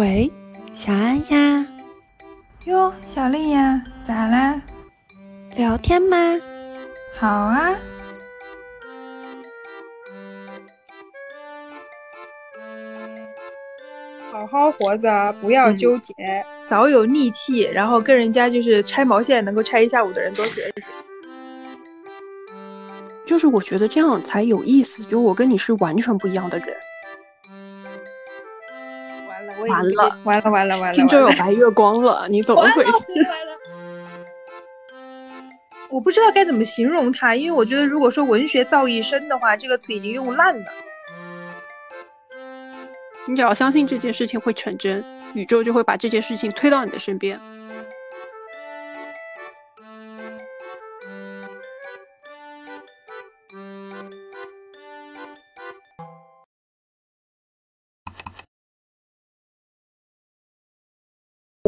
[0.00, 0.32] 喂，
[0.72, 1.66] 小安呀。
[2.64, 4.58] 哟，小丽呀，咋啦？
[5.54, 6.16] 聊天吗？
[7.14, 7.76] 好啊。
[14.32, 16.14] 好好活着，不要纠结，
[16.66, 20.86] 早有逆气，然后跟人家就是拆毛线能够拆一下午的人多学一学。
[23.26, 26.74] 就是我觉得这样才有意思，就我跟你是完全不一样的人。
[29.80, 30.94] 完了，完了，完了，完了！
[30.94, 32.90] 荆州有白月光了，你怎么回事？
[35.88, 40.64] 我不知道该怎么形容它，因为我觉得如果说文学造诣深的话，这个词已经用烂了。
[43.26, 45.04] 你只要相信这件事情会成真，
[45.34, 47.38] 宇宙就会把这件事情推到你的身边。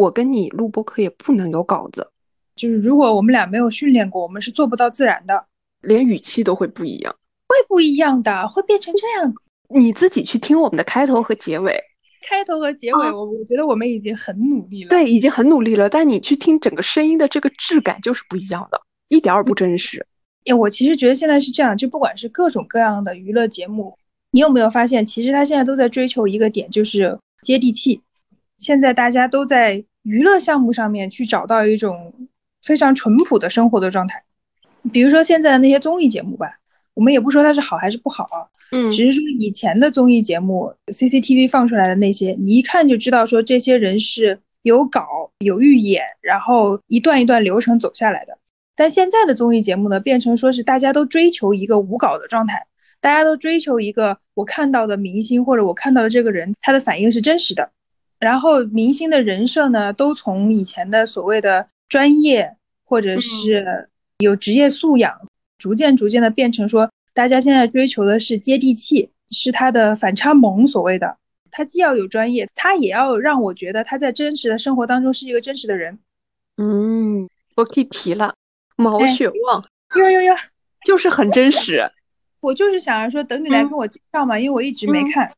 [0.03, 2.09] 我跟你录播课也不能有稿子，
[2.57, 5.47] 就是如果我们俩没有训练过，我们是做不到自然的，
[5.83, 7.15] 连语气都会不一样，
[7.49, 9.33] 会不一样的，会变成这样。
[9.69, 11.81] 你自己去听我们的开头和结尾，
[12.29, 15.89] 开头和结尾，我我觉得我们已经很努力了，对，已经很努力了。
[15.89, 20.05] 但你去听整个声音的这个质感就是不一样的，一点儿不真实。
[20.47, 23.97] 哎，我其实觉得现在是这样，就不管是各种各样的娱乐节目，
[24.33, 28.01] 你有没有发现，其实他现在都在追求一个点，就是接地气。
[28.59, 32.13] 现在大家都在娱乐项目上面去找到一种
[32.63, 34.23] 非常淳朴的生活的状态，
[34.93, 36.59] 比如说现在的那些综艺节目吧。
[36.95, 48.37] 我们也不说它是好还是不好啊，嗯，只是说以前的综艺节目，CCTV 放出来的那些，你一看就知道说这些人是有稿有预演，然后一段一段流程走下来的。
[48.77, 52.63] 但现在的综艺节目呢，变成说是大家都追求一个无稿的状态，
[53.01, 57.71] 大家都追求一个我看到的明星或者我看到的这个人他的反应是真实的，
[58.23, 63.89] 然后明星的人设呢，都从以前的所谓的专业或者是
[64.19, 65.13] 有职业素养。
[65.59, 71.17] 逐渐逐渐的变成说，大家现在追求的是接地气，是他的反差萌，所谓的
[71.51, 75.99] 他既要有专业，他也要让我觉得他在真实的生活当中是一个真实的人。
[76.59, 78.35] 嗯，我可以提了，
[78.77, 79.65] 毛血旺，
[79.97, 80.37] 哟哟哟，
[80.85, 81.91] 就是很真实。
[82.41, 85.33] 我就是想着说，等你来跟我介绍嘛，因为我一直没看。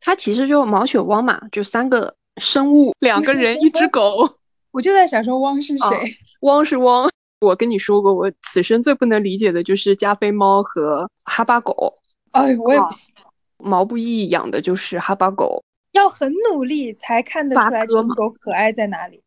[0.00, 4.28] 他其实就毛血旺嘛，就三个生物，两个人，一只狗。
[4.70, 6.04] 我就在想说，汪是谁？
[6.42, 7.08] 汪是汪。
[7.40, 11.94] 我跟你说过，我此生最不能理解的就是加菲猫和哈巴狗。
[12.32, 13.14] 哎，我也不行。
[13.58, 19.20] 毛不易养的就是哈巴狗，要很努力才看得出来这只狗可爱在哪里。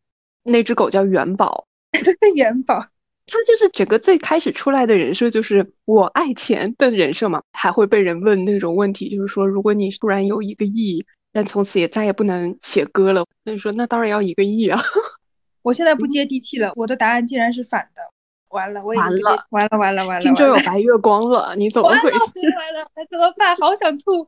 [0.44, 1.66] 那只狗叫元宝，
[2.34, 2.86] 元宝，
[3.26, 14.80] 它就是整个最开始出来的人设就是我爱钱的人设嘛，还会被人问那种问题，就是说如果你突然有一个亿，但从此也再也不能写歌了，那你说那当然要一个亿啊。
[15.62, 18.02] 我现在不接地气了，我的答案竟然是反的，
[18.48, 22.18] 完了，我已经完了，完了，完了，完了，荆州有白月光了，你怎么回事？
[22.58, 23.56] 完了，怎么办？
[23.56, 24.26] 好想吐。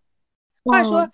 [0.63, 1.07] 话说，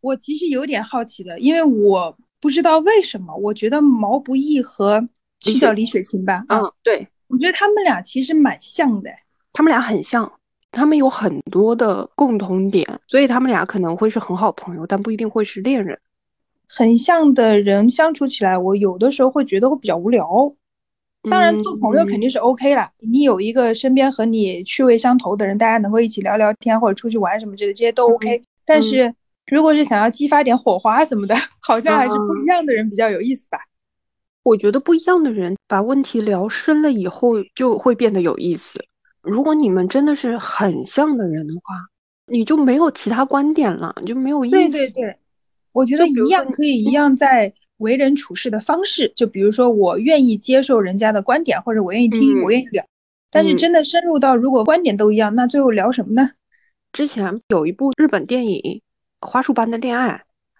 [0.00, 5.02] 我其实有点好奇的，因为我不知道为什么，我觉得毛不易和
[5.40, 6.44] 是叫李雪琴吧？
[6.50, 9.10] 嗯，对，我觉得他们俩其实蛮像的，
[9.54, 10.30] 他们俩很像，
[10.70, 15.98] 他们有很多的共同点，所以他们俩可能会是很好朋友，但不一定会是恋人。
[16.68, 20.28] 很像的人相处起来，我有的时候会觉得会比较无聊。
[21.30, 22.90] 当然，做朋友肯定是 OK 啦。
[22.98, 28.42] 你有一个身边和你趣味相投的人，大家能够一起聊聊天或者出去玩什么之类，这些都 OK。
[28.66, 29.14] 但是，
[29.46, 33.58] 如果是想要激发点火花什么的， 好像还是不一样的人比较有意思吧。
[34.42, 38.78] 我觉得不一样的人把问题聊深了以后，就会变得有意思。
[39.22, 41.76] 如果你们真的是很像的人的话，
[42.26, 44.56] 你就没有其他观点了，就没有意思。
[44.56, 45.16] 对对对。
[45.72, 52.84] 我觉得一样可以一样，在为人处事的方式，就比如说我愿意接受人家的观点，或者我愿意听，我愿意聊。
[53.30, 56.30] 但是真的深入到如果观点都一样，那最后聊什么呢？
[56.92, 58.82] 之前有一部日本电影
[59.26, 60.10] 《花束般的恋爱》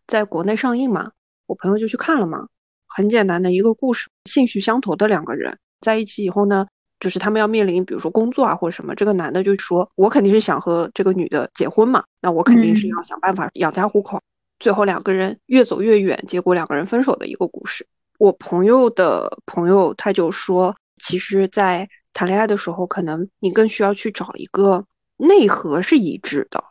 [0.06, 1.11] 在国内上映嘛，
[1.46, 2.46] 我朋友就去看了嘛。
[2.94, 6.67] 很简单的一个故事，兴趣相投的两个人在一起以后呢，
[7.00, 14.21] 就是他们要面临，比如说工作啊或者什么，这个男的就说：“我肯定是想和这个女的结婚嘛，那我肯定是要想办法养家糊口。”
[14.61, 17.85] 最后两个人越走越远，结果两个人分手的一个故事。
[18.19, 20.73] 我朋友的朋友他就说，
[21.03, 24.85] 其实，在谈恋爱的时候，可能你更需要去找一个
[25.17, 26.62] 内核是一致的，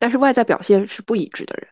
[0.00, 1.68] 但是外在表现是不一致的人。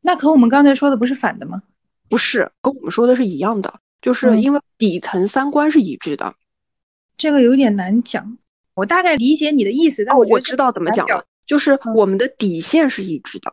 [0.00, 1.62] 那和我们刚才说的不是反的吗？
[2.08, 6.34] 不是，跟我们说的是一样的，就是因为底层三观是一致的。
[7.16, 8.38] 这个有点难讲，
[8.74, 13.52] 我大概理解你的意思，但我知道怎么讲了，就是我们的底线是一致的。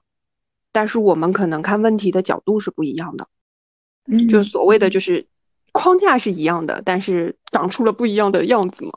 [0.72, 3.28] 但是我们可能看问题的角度是不一样的，
[4.08, 5.26] 嗯就所谓的就是
[5.72, 8.92] 框架是一样的，但是长出了不一样的样子嘛。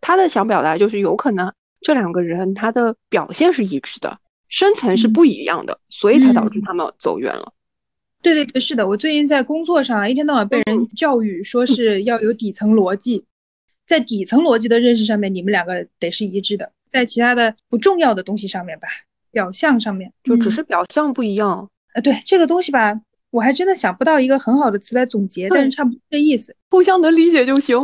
[0.00, 7.52] 他的想表达就是有可能这两个人他的表现是一致的，深层是不一样的，所以才导致他们走远了。
[8.22, 13.24] 对对对，是的，我最近在工作上一天到晚被人教育说是要有底层逻辑，
[13.86, 18.88] 在底层逻辑的认识上面，你们两个得是一致的，在其他的不重要的东西上面吧，
[19.30, 21.68] 表象上面就只是表象不一样。
[21.94, 23.00] 啊，对这个东西吧，
[23.30, 26.54] 我还真的想不到一个很好的词来总结，但是差不多这意思。
[26.70, 27.76] 互相能理解就行。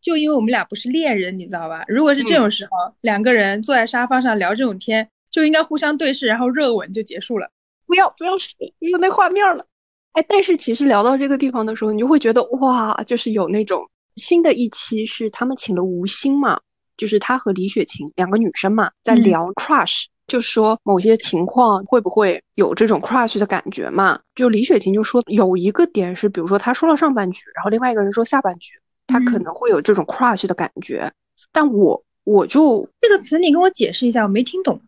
[0.00, 1.84] 就因为我们俩不是恋人，你知道吧？
[1.86, 2.70] 如果是这种时候，
[3.02, 7.50] 两个人坐在沙发上聊这种天，就应该互相对视，然后热吻就结束了。
[7.86, 9.66] 不要不要使，没有那画面了。
[10.12, 16.58] 哎，但是其实聊到这个地方的时候，你就会觉得哇，就是有那种新的一期是他们请了吴昕嘛，
[16.96, 24.18] 就是他和李雪琴两个女生嘛，在聊 crush，、就说某些情况会不会有这种 crush 的感觉嘛？
[24.34, 28.72] 就李雪琴就说有一个点是，比如说他说了上半句，然后另外一个人说下半句，
[29.06, 31.08] 他可能会有这种 crush 的感觉，
[31.52, 34.80] 但我我就这个词你跟我解释一下，我没听懂。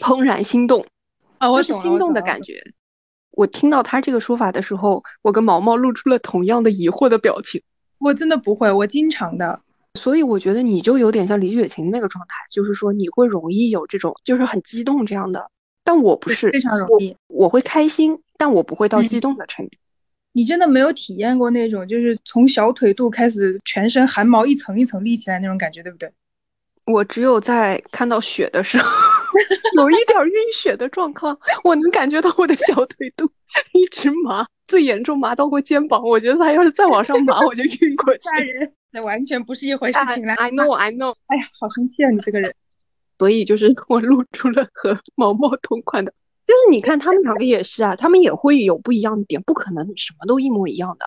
[0.00, 0.84] 怦然心动，
[1.38, 2.42] 啊，我就是心动的感。
[2.42, 2.60] 觉。
[3.32, 7.60] 我听到他这个说法的时候，我跟毛毛露出了同样的疑惑的表情。
[7.98, 9.60] 我真的不会，我经常的。
[9.94, 15.50] 所以我觉得你就有点像李雪琴那个状态，就是说你会容易有这种，就是很激动这样的。
[15.82, 19.72] 但我不是，非常容易我，我会开心，但我不会到嗯激动的程度。
[20.32, 26.10] 你真的没有体验过那种，就是从小腿肚开始，全身汗毛一层一层立起来那种感觉，对不对？
[26.86, 28.88] 我只有在看到雪的时候，
[29.80, 33.24] 有一点晕血的状况，我能感觉到我的小腿肚
[33.72, 36.02] 一直麻，最严重麻到过肩膀。
[36.02, 38.20] 我觉得他要是再往上麻，我就晕过去。
[38.22, 40.34] 吓人，那完全不是一回事情了。
[40.34, 41.14] I know, I know。
[41.26, 42.54] 哎呀，好生气啊，你这个人。
[43.18, 46.10] 所以就是我露出了和毛毛同款的，
[46.46, 51.06] 就是你看他们两个也是啊，他们也会有不一样的点，不可能什么都一模一样的。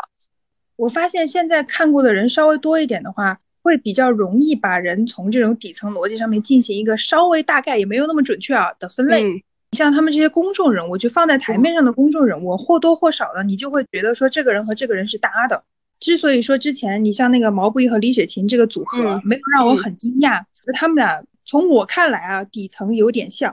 [0.75, 9.23] 我发现现在看过的人稍微多一点的话，会比较容易把人从这种底层逻辑上面进行一个稍微大概也没有那么准确啊的分类。
[9.23, 9.41] 嗯
[9.75, 15.63] 像他们这些公众人物，就放在台面上的公众人物，或多或少的你就会觉得说这个人和这个人是搭的。
[15.99, 20.43] 之所以说之前你像那个毛不易和李雪琴这个组合、嗯没有让我很惊讶，
[20.75, 23.51] 他们俩从我看来啊底层有点像。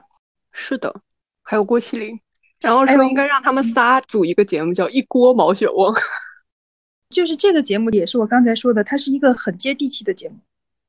[0.52, 0.94] 是的，
[1.42, 2.20] 还有郭麒麟，
[2.60, 5.94] 然后说应该让他们仨组一个节目，叫一锅毛血旺。
[7.10, 10.36] 就是这个节目也是我刚才说的，它是一个很接地气的节目。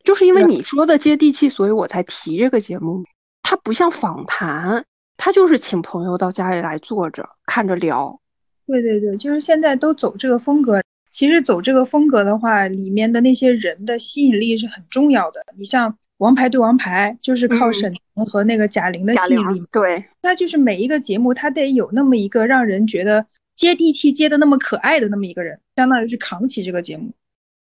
[0.03, 3.03] 就是因为你说的接地气，所以我才提这个节目。
[3.43, 4.83] 它不像访谈，
[5.17, 8.17] 它就是请朋友到家里来坐着看着聊。
[8.65, 10.81] 对对对，就是现在都走这个风格。
[11.11, 15.43] 其实走这个风格的话，里面的那些人的吸引力是很重要的。
[15.57, 19.61] 你像《王牌对王牌》，就是靠嗯沈腾和那个贾玲的吸引力。
[19.71, 23.25] 对，那就是每一个节目，它得有那么一个让人觉得
[23.61, 27.13] 接地气、接的那么可爱的那么一个人，相当于是扛起这个节目。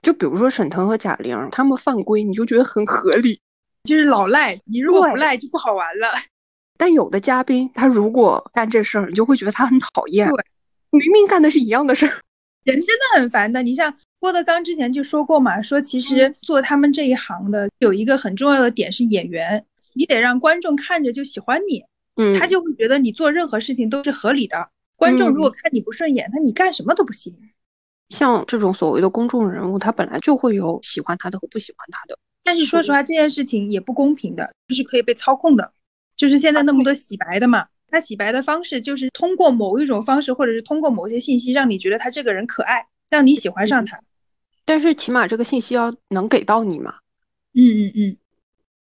[0.04, 3.42] 就比如说沈腾和贾玲，他们犯规，你就觉得很合理。
[3.84, 6.08] 就是老赖，你如果不赖就不好玩了。
[6.78, 10.28] 但有的嘉宾，他如果干这事儿，你就会觉得他很讨厌。
[10.28, 10.36] 对，
[10.92, 12.14] 明明干的是一样的事儿。
[12.64, 13.64] 人真的很烦的。
[13.64, 21.84] 你像郭德纲之前就说过嘛，说其实做他们这一行的有一个很重要的点是演员，你得让观众看着就喜欢你，
[22.18, 24.70] 嗯他就会觉得你做任何事情都是合理的。
[24.98, 27.34] 观众如果看你不顺眼，那你干什么都不行。
[28.10, 32.18] 像这种所谓的公众人物，他本来就会有喜欢他的和不喜欢他的。
[32.44, 35.72] 但是说实话，这件事情也不公平的，就是可以被操控的。
[36.16, 44.00] 就是现在那么多洗白的嘛，他洗白的方式就是通过某一种方式，或者是通过某些信息，让你觉得他这个人可爱，让你喜欢上他。
[44.66, 46.96] 但是起码这个信息要能给到你嘛。
[47.54, 48.18] 嗯嗯嗯，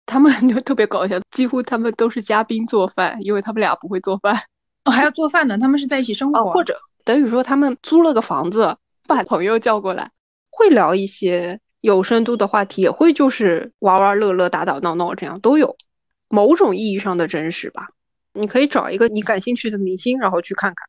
[0.06, 4.36] 他们就特别搞笑，几乎他们都是嘉宾做饭，因为他们俩不会做饭
[4.86, 8.76] 哦，还要做饭呢，他们是在一起生活，哦，或者等于说他们租了个房子，
[9.08, 10.10] 把朋友叫过来，
[10.50, 15.76] 会聊一些有深度的话题，也会就是玩玩乐乐、打打闹闹这样都有，
[16.30, 17.90] 某种意义上的真实吧。
[18.34, 20.88] 你可以找一个你感兴趣的明星，然后去看看。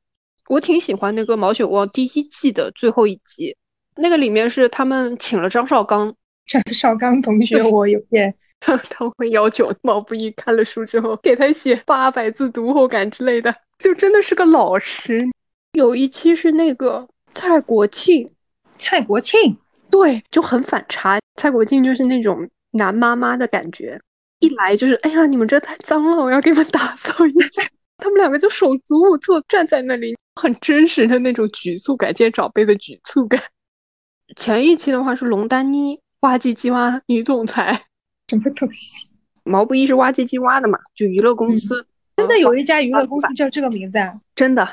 [0.48, 3.56] 我挺喜欢那个《毛血旺》第一季的最后一集，
[3.96, 6.14] 那个里面是他们请了张绍刚，
[6.46, 8.34] 张绍刚同学，我有点
[8.90, 15.28] 他会要求毛不易看了书之后给他写八百字读后感之类的，就真的是个老师。
[15.72, 18.30] 有一期是那个蔡国庆，
[18.78, 19.56] 蔡国庆，
[19.90, 21.18] 对，就很反差。
[21.40, 24.00] 蔡国庆就是那种男妈妈的感觉，
[24.40, 27.62] 一来就是哎呀，你们这太脏了，我要给你们打扫一下。
[27.96, 33.40] 他们两个就手足无措站在那里，很真实的那种局促感，见长辈的局促感。
[34.36, 37.86] 前一期的话是龙丹妮，哇唧唧哇女总裁。
[38.32, 39.06] 什么东西？
[39.44, 41.86] 毛不易是哇唧唧哇的嘛，就娱乐公司。
[42.16, 44.10] 真的有一家娱乐公司叫这个名字啊？
[44.34, 44.66] 真的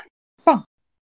[0.44, 0.64] 棒。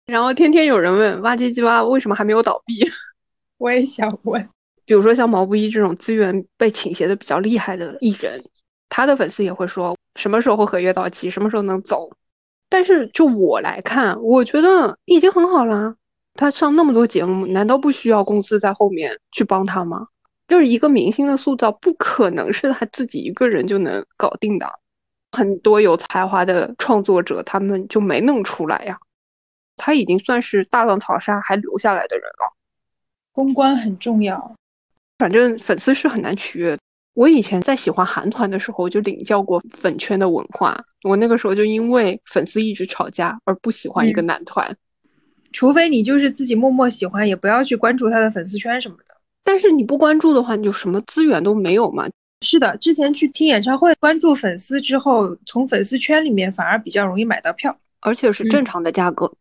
[0.07, 2.75] 然后天天有人问挖机机挖为什么还没有倒闭？
[3.57, 4.47] 我也想问。
[4.85, 8.43] 比如说像毛不易这种资源被倾斜的比较厉害的艺人，
[8.91, 12.11] 他的粉丝也会说什么时候合约到期，什么时候能走。
[12.69, 15.95] 但是就我来看，我觉得已经很好了。
[16.35, 20.09] 他上那么多节目，难道不需要公司在后面去帮他吗？
[20.53, 24.71] 就是一个明星的塑造，不可能是他自己一个人就能搞定的。
[25.31, 28.95] 很多有才华的创作者，他们就没弄出来呀。
[29.79, 32.53] 他已经算是大浪淘沙还留下来的人了。
[33.33, 34.55] 公关很重要，
[35.17, 36.77] 反正粉丝是很难取悦。
[37.15, 40.79] 我以前在喜欢韩团的时候，就领教过粉圈的文化。
[41.05, 44.77] 我那个时候就因为粉丝一直吵架而不喜欢一个男团，
[45.51, 49.15] 除非你就是自己默默喜欢，也不要去关注他的粉丝圈什么的。
[49.45, 52.09] 但是你不关注的话，你就什么资源都没有嘛。
[52.41, 59.33] 是的，之前去听演唱会，关注粉丝之后，从粉丝圈里面反而比较容易买到票，而且是正常的价格，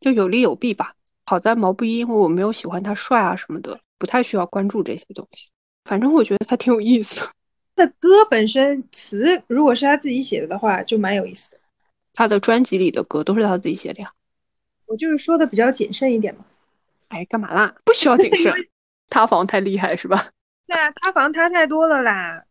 [0.00, 0.92] 就有利有弊吧。
[1.26, 5.50] 好在毛不易，因为我没有喜欢他帅啊什么的，不太需要关注这些东西。
[5.84, 7.20] 反正我觉得他挺有意思。
[7.76, 11.58] 他的歌本身词，如果是他自己写的的话，就蛮有意思的。
[12.12, 14.10] 他的专辑里的歌都是他自己写的呀。
[14.86, 16.44] 我就是说的比较谨慎一点嘛。
[17.08, 17.74] 哎，干嘛啦？
[17.84, 18.52] 不需要谨慎。
[19.08, 20.30] 塌房太厉害是吧？
[20.66, 22.44] 对啊，塌房塌太多了啦。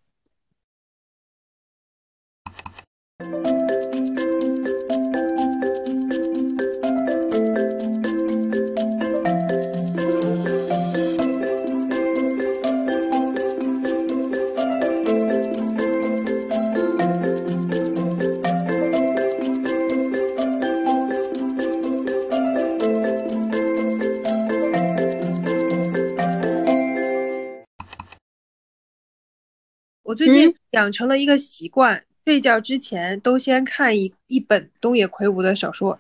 [30.18, 35.98] 最近养成了一个习惯，睡觉之前都先看一一本东野圭吾的小说，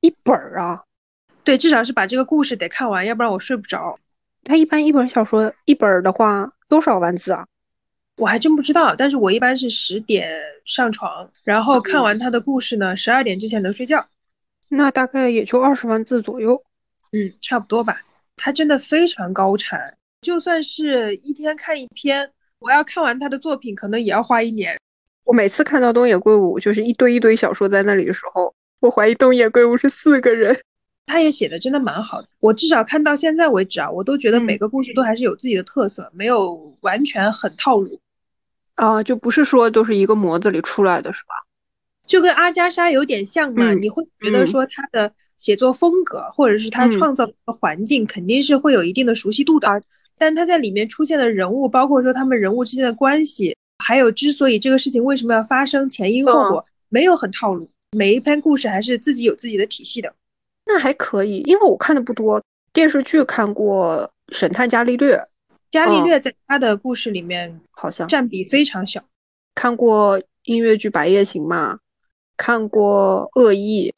[0.00, 0.80] 一本儿啊？
[1.42, 3.98] 对，至少是把这个故事得看完，要不然我睡不着。
[4.44, 7.44] 他一般一本小说一本儿的话多少万字啊？
[8.16, 10.30] 我还真不知道，但是我一般是十点
[10.64, 14.06] 上床，然后看完他的故事呢，十二点之前能睡觉。
[14.68, 16.62] 那大概也就二十万字左右，
[17.12, 18.00] 嗯，差不多吧。
[18.36, 22.30] 他真的非常高产，就算是一天看一篇。
[22.60, 24.78] 我要看完他的作品，可能也要花一年。
[25.24, 30.56] 我每次看到东野圭吾就是一堆一堆小说在那里的时候，我怀疑东野圭吾是四个人。
[31.06, 37.98] 他也写的真的蛮好的，我至少看到现在为止啊，我都觉得每个故事都还是有自己的特色，没有完全很套路。
[38.74, 41.34] 啊，就不是说都是一个模子里出来的，是吧？
[42.06, 43.72] 就跟阿加莎有点像嘛。
[43.72, 49.82] 你会觉得说他的写作风格，或者是他创造的环境，肯定是会有一定的熟悉度的。
[50.20, 57.66] 但他在里面出现的人物，包括说他们人物之间的关系，还有之所以这个事情为什么要发生，前因后果，没有很套路。
[57.92, 60.12] 每一篇故事还是自己有自己的体系的，
[60.66, 61.38] 那还可以。
[61.46, 65.16] 因为我看的不多，电视剧看过《神探伽利略》，
[65.70, 69.02] 伽利略在他的故事里面好像占比非常小。
[69.54, 71.78] 看过音乐剧《白夜行》嘛，
[72.36, 73.90] 看过《恶意》，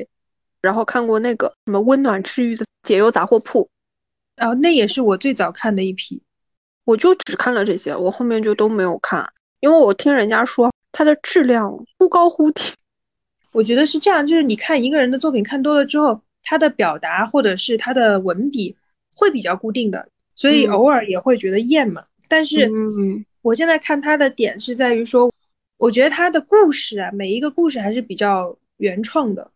[0.61, 3.69] 然后看过那个什么温暖治愈的解忧杂货铺。
[4.43, 6.21] 哦，那也是我最早看的一批，
[6.85, 9.27] 我就只看了这些，我后面就都没有看，
[9.61, 12.73] 因为我听人家说它的质量忽高忽低。
[13.53, 18.75] 我觉得是这样，就是你看一个人的作品看多了之后，他的表达或者是他的文笔
[19.15, 22.03] 会比较固定的，所以偶尔也会觉得厌嘛。
[22.27, 25.31] 但是，嗯，我现在看他的点是在于说，
[25.77, 29.51] 我觉得他的故事啊，每一个故事还是比较原创的，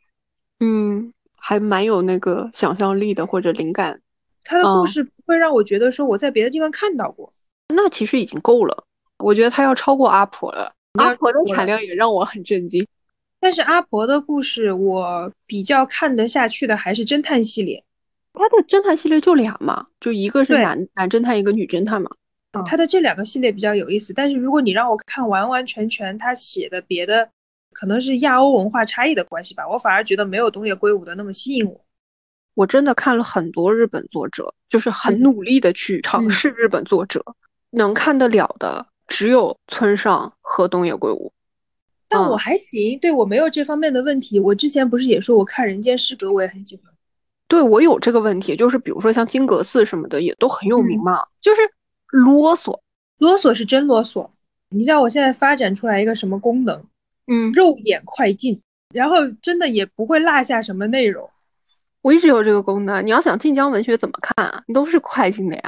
[0.61, 4.01] 嗯，还蛮有那个想象力的或者灵感。
[4.47, 7.33] 他的故事不会让我觉得说我在别的地方看到过，
[7.75, 8.85] 那其实已经够了。
[9.19, 12.87] 我觉得他要超过阿婆了，阿婆的产量也让我很震惊。
[13.41, 17.83] 但是阿婆的故事我比较看得下去的还是侦探系列，
[18.33, 22.09] 他的侦探系列就俩嘛，就一个是男男侦探，一个女侦探嘛。
[22.65, 27.29] 他的这两个系列比较有意思，但是如果你让我看完完全全他写的别的，
[27.73, 31.81] 可能是亚欧文化差异的关系吧，我反而觉得没有东野圭吾的那么吸引我。
[32.57, 37.23] 我真的看了很多日本作者，就是很努力的去尝试日本作者，
[37.71, 41.31] 能看得了的只有村上和东野圭吾。
[42.09, 44.41] 但我还行，对我没有这方面的问题。
[44.41, 46.85] 我之前不是也说我看《人间失格》我也很喜欢。
[47.47, 51.61] 对我有这个问题，就是比如说像金阁寺什么的也都很有名嘛，就是
[52.07, 52.81] 啰嗦，
[53.19, 54.27] 啰嗦是真啰嗦。
[54.71, 56.83] 你像我现在发展出来一个什么功能，
[57.27, 58.59] 嗯，肉眼快进，
[58.95, 61.29] 然后真的也不会落下什么内容。
[62.07, 64.63] 我一直有这个功能，你要想晋江文学怎么看啊？
[64.69, 65.63] 你都是快进的呀。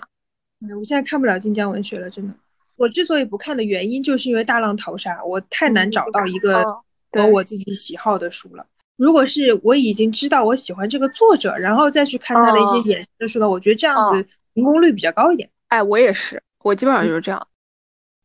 [0.78, 2.32] 我现在看不了晋江文学了，真的。
[2.76, 6.62] 我之所以不看的原因，就是因为大浪淘沙，我太难找到一个
[7.10, 8.64] 和我自己喜好的书了。
[8.96, 15.50] 如果是我已经知道我喜欢这个作者，然后再去看他的一些衍生的书的，我觉得这样子成功率比较高一点。
[15.66, 17.48] 哎，我也是，我基本上就是这样。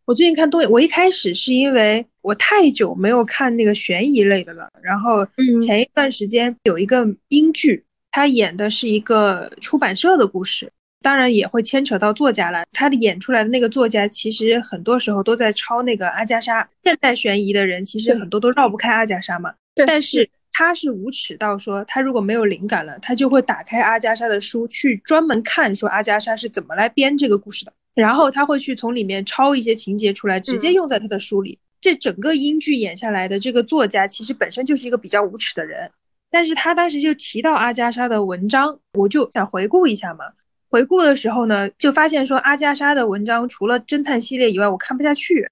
[0.06, 5.26] 我最近看东野，我一开始是因为我太久没有看那个悬疑类的了，然后
[5.66, 12.64] 前一段时间有一个英剧，他演的是一个出版社的故事，当然也会牵扯到作家了。
[12.72, 16.66] 他的演出来的那个作家，其实很多时候都在抄那个阿加莎。
[16.86, 19.54] 现代悬疑的人其实很多都绕不开阿加莎嘛，
[19.86, 20.30] 但是。
[20.56, 27.74] 他是无耻到说，他如果没有灵感了，他就会打开阿加莎的书去专门看，说阿加莎是怎么来编这个故事的。
[27.96, 31.58] 然后他会去从里面抄一些情节出来，直接用在他的书里。
[31.82, 35.90] 这整个英剧演下来的这个作家，其实本身就是一个比较无耻的人。
[36.34, 40.26] 但是他当时就提到阿加莎的文章，我就想回顾一下嘛。
[40.68, 45.48] 回顾的时候呢，就发现说阿加莎的文章除了侦探系列以外，我看不下去，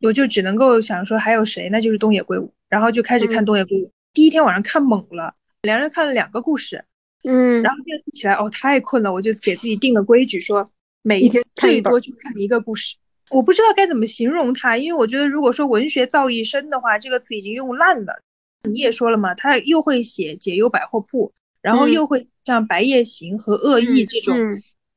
[0.00, 2.52] 我就只能够想说还有谁，那就是东野圭吾。
[2.68, 3.88] 然后就开始看东野圭吾。
[4.12, 6.84] 第一天晚上看懵了，连着看了两个故事，
[7.22, 10.68] 嗯，然后第二天起来哦太困了，我就给自己定了规矩，说
[11.02, 12.96] 每一天最多就看一个故事。
[13.30, 18.20] 我不知道该怎么形容它，因为我觉得如果说文学造诣深的话，这个词已经用烂了。
[18.64, 24.36] 你也说了嘛，他又会写解忧百货铺，然后又会像《白夜行》和《恶意》这种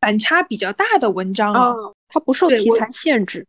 [0.02, 1.74] 反差比较大的文章啊，
[2.08, 3.46] 他不受题材限制。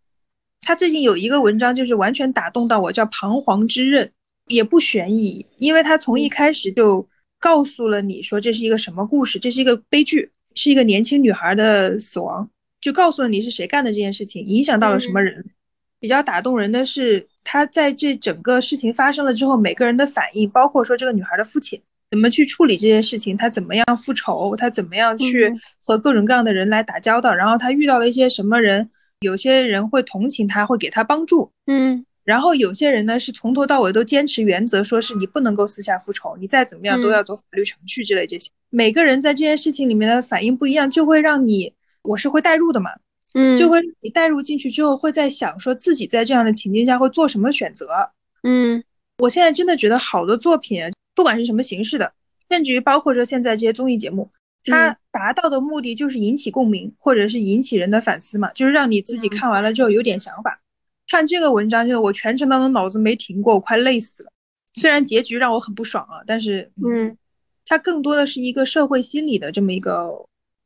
[0.60, 4.06] 他最近有一个文章就是完全打动到我，叫《彷徨之刃》。
[4.50, 7.06] 也不悬疑，因为他从一开始就
[7.38, 12.48] 告诉了你说这是一个什么故事，这是一个悲剧，是一个年轻女孩的死亡，
[12.80, 15.44] 就告诉了你是谁干的这件事情，影响到了什么人。
[16.00, 25.50] 比较打动人的是，他在这整个事情发生了之后，每个人的反应，包括说这个女孩的父亲怎么去处理这件事情，他怎么样复仇，他怎么样去
[25.82, 28.90] 和各种各样的人来打交道，然后他遇到了一些什么人，
[29.20, 32.04] 有些人会同情他，会给他帮助，嗯。
[32.22, 38.50] 然后有些人呢是从头到尾都坚持原则，说是你不能够私下复仇，你再怎么样都要走法律程序之类这些。
[38.68, 42.90] 每个人在这件事情里面的反应不一样，就会让你，我是会代入的嘛，
[43.34, 47.88] 嗯，就会你带入进去之后，会在想说自己在这样的情境下会做什么选择。
[48.42, 48.82] 嗯，
[49.18, 50.82] 我现在真的觉得好的作品，
[51.14, 52.12] 不管是什么形式的，
[52.50, 54.30] 甚至于包括说现在这些综艺节目，
[54.64, 60.60] 它达到的目的就是引起共鸣，或者是引起人的反思嘛，就是让你自己看完了之后有点想法。
[61.08, 64.30] 看这个文章，就是我全程当中脑子没停过，我快累死了。
[64.74, 67.16] 虽然结局让我很不爽啊，但是，嗯，
[67.66, 70.08] 它更多的是一个社会心理的这么一个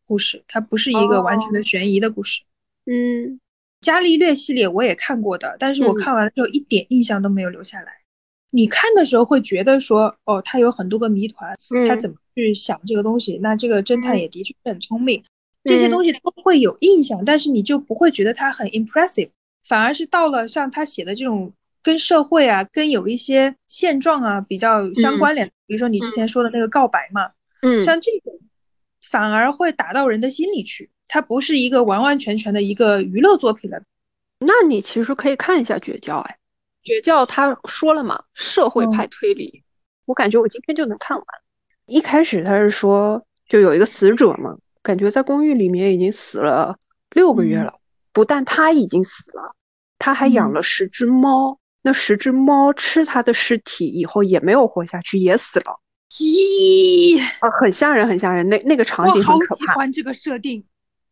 [0.04, 2.42] 故事，它不是一个完全的悬疑的故事。
[2.86, 3.38] 嗯，
[3.80, 7.92] 伽利略系列我也看过的，但是我看完了之后一点印象都没有留下来。
[8.50, 13.38] 你看的时候会觉得说，哦，他有很多个谜团，他怎么去想这个东西？
[13.42, 15.22] 那这个侦探也的确是很聪明，
[15.64, 19.30] 这些东西都会有印象，但是你就不会觉得他很 impressive。
[19.66, 21.50] 反而是到了像他写的这种
[21.82, 27.30] 跟社会啊、跟有一些现状啊比较相关联，比如说你之前说的那个告白嘛，
[27.62, 28.38] 嗯，像这种
[29.02, 30.90] 反而会打到人的心里去。
[31.12, 33.78] 它不是一个完完全全的一个娱乐作品了。
[34.38, 36.38] 那你其实可以看一下《绝交》，哎，
[36.86, 39.62] 《绝交》他说了嘛，社会派推理，
[40.06, 41.26] 我感觉我今天就能看完。
[41.84, 46.74] 一开始他是说就有一个死者嘛，感觉在公寓里面已经死了
[47.10, 47.74] 六个月了。
[48.10, 49.54] 不但他已经死了，
[49.98, 51.58] 他还养了十只猫。
[51.82, 55.78] 那十只猫吃他的尸体以后也没有活下去，也死了。
[56.10, 58.48] 咦，啊，很吓人，很吓人。
[58.48, 59.36] 那那个场景很可怕。
[59.36, 60.64] 我好喜欢这个设定，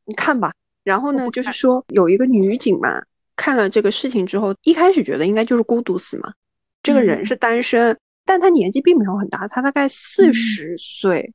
[0.05, 0.53] 你看吧。
[0.83, 3.03] 然后呢，就是说有一个女警嘛，
[3.37, 6.33] 看了这个事情之后，一开始觉得应该就是孤独死嘛。
[6.83, 11.33] 这个人是单身，但他年纪并没有很大，他大概四十岁。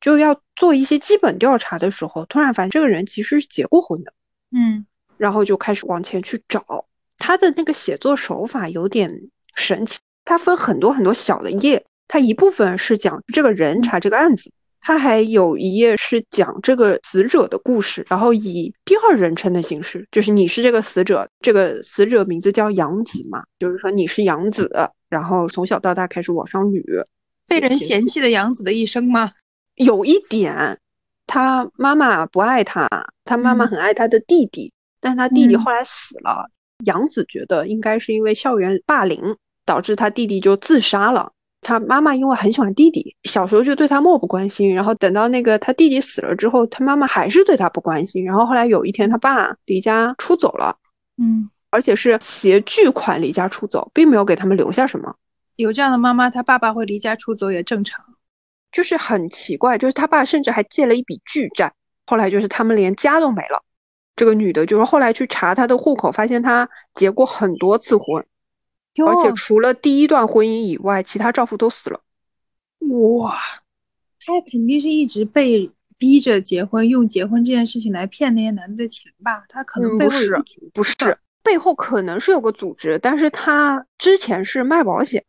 [0.00, 4.12] 就要做一些基本调查的时候，突然发现这个人其实是结过婚的。
[4.52, 4.84] 嗯。
[5.16, 6.86] 然后就开始往前去找
[7.18, 9.12] 他的那个写作手法有点
[9.56, 14.48] 神奇，他分很多很多小的页，他一部分是讲这个人查这个案子，
[14.80, 24.70] 他还有一页是讲这个死者的故事，然后以第二人称的形式，就是你是这个死者，这个死者名字叫杨子嘛，就是说你是杨子，
[25.08, 27.04] 然后从小到大开始往上捋，
[27.46, 29.32] 被人嫌弃的杨子的一生吗？
[29.76, 30.78] 有一点，
[31.26, 32.88] 他妈妈不爱他，
[33.24, 34.72] 他妈妈很爱他的弟弟。
[35.00, 36.50] 但他弟弟后来死了，
[36.84, 41.30] 杨子觉得应该是因为校园霸凌导致他弟弟就自杀了。
[41.68, 44.74] 他妈妈因为很喜欢弟弟，小时候就对他漠不关心。
[44.74, 48.24] 然后等到那个他弟弟死了之后，他妈妈还是对他不关心。
[48.24, 50.74] 然后后来有一天，他爸离家出走了，
[51.18, 55.14] 嗯，而且是携巨款离家出走，并没有给他们留下什么。
[55.56, 58.02] 有这样的妈妈，他爸爸会离家出走也正常。
[58.72, 61.70] 就是很奇怪，就是他爸甚至还借了一笔巨债，
[62.06, 63.62] 后来就是他们连家都没了。
[64.16, 68.24] 这个女的，就是后来去查她的户口，发现她结过很多次婚，
[69.06, 72.00] 而且除了第一段婚姻以外，其他丈夫都死了。
[73.18, 73.36] 哇，
[74.24, 79.44] 她肯定是一直被逼着结婚，用结婚这件事情来骗那些男的钱吧？
[79.48, 80.42] 她可能背后不是
[80.74, 85.22] 不是背后可能是有个组织，但是她之前是卖保险，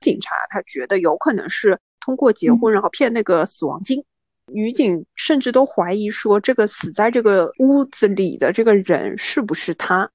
[0.00, 4.02] 警察他觉得有可能是通过结婚然后骗那个死亡金。
[4.52, 10.08] 女警甚至都怀疑说，这个死在这个屋子里的这个人是不是他，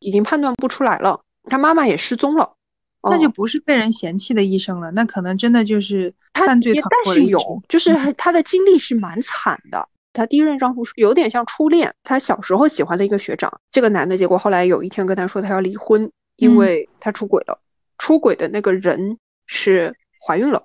[0.00, 1.18] 已经判断不出来了。
[1.48, 2.54] 他妈妈也失踪了，
[3.02, 9.88] 那就不是被人嫌弃的医生了，那可能真的就是犯罪团伙但是有，就是他的经历是蛮惨的。
[10.12, 17.58] 她第一任丈夫是有点像初恋，她小时候喜欢的一个学长，这个男的，结果后来有一天跟她说他要离婚，因为他出轨了。
[17.98, 19.94] 出轨的那个人是
[20.26, 20.62] 怀孕了，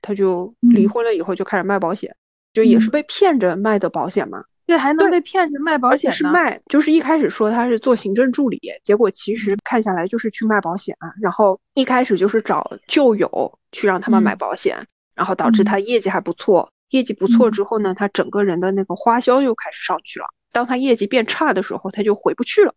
[0.00, 2.14] 他就离婚了以后就开始卖保险。
[2.54, 4.44] 就也是被骗着卖的保险嘛？
[4.66, 10.96] 对，还能被骗去卖保险是卖，就是一开始说他是做行政助理，结果其实看下来就是去卖保险。
[11.20, 14.76] 然后一开始就是找旧友去让他们买保险，
[15.14, 16.68] 然后导致他业绩还不错。
[16.90, 20.26] 业绩不错之后呢，他整个人的那个花销又开始上去了。
[20.52, 22.72] 当他业绩变差的时候，他就回不去了。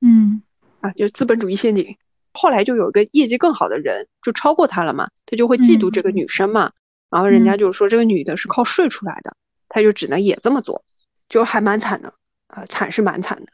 [0.00, 0.40] 嗯，
[0.80, 1.94] 啊，就是资本主义陷阱。
[2.32, 6.70] 后来就有一个业绩更好的人就超过他了嘛，他就会嫉妒这个女生嘛。
[7.10, 9.34] 然后人家就说这个女的是靠睡出来的，
[9.68, 10.84] 他就只能也这么做，
[11.28, 12.12] 就还蛮惨的
[12.48, 13.52] 啊，惨是蛮惨的。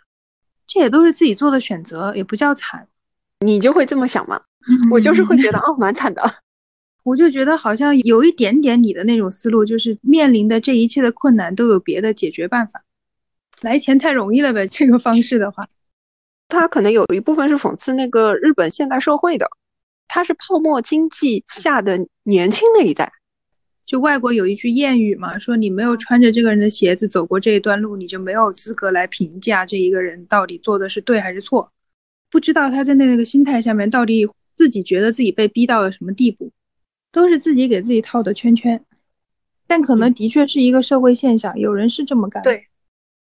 [0.66, 2.88] 这也都是自己做的选择，也不叫惨。
[3.40, 4.40] 你就会这么想吗？
[4.90, 6.22] 我就是会觉得哦，蛮惨的。
[7.04, 12.82] 我就觉得好像有一点点你的那种思路，就是面临的这一切的困难都有别的解决办法。
[13.60, 15.68] 来钱太容易了呗，这个方式的话，
[16.48, 19.46] 他可能有一部分是讽刺那个日本现代社会的，
[20.08, 23.12] 他是泡沫经济下的年轻那一代。
[23.86, 31.70] 就外国有一句谚语嘛，说你没有穿着这个人的鞋子走过这一段路，你就没有资格来评价这一个人到底做的是对还是错。
[32.30, 36.50] 不知道他在那个心态下面到底自己觉得自己被逼到了什么地步，
[37.12, 38.82] 都是自己给自己套的圈圈。
[39.66, 42.42] 但可能的确是一个社会现象，有人是这么干。
[42.42, 42.66] 对，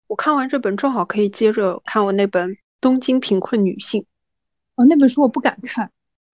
[0.08, 4.02] 我看完这本正好可以接着看我那本《东京贫困女性》。
[4.74, 5.88] 哦，那本书我不敢看，